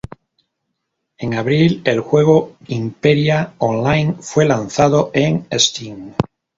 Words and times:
En 1.19 1.35
abril, 1.35 1.83
el 1.85 1.99
juego 1.99 2.55
Imperia 2.65 3.53
Online 3.59 4.15
fue 4.19 4.45
lanzado 4.45 5.11
en 5.13 5.45
Steam. 5.51 6.15